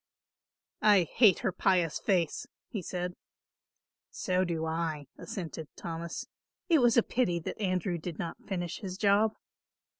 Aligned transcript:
"I 0.81 1.03
hate 1.03 1.41
her 1.41 1.51
pious 1.51 1.99
face," 1.99 2.47
he 2.69 2.81
said. 2.81 3.13
"So 4.09 4.43
do 4.43 4.65
I," 4.65 5.05
assented 5.15 5.67
Thomas. 5.75 6.25
"It 6.69 6.79
was 6.79 6.97
a 6.97 7.03
pity 7.03 7.37
that 7.41 7.61
Andrew 7.61 7.99
did 7.99 8.17
not 8.17 8.37
finish 8.47 8.79
his 8.79 8.97
job." 8.97 9.35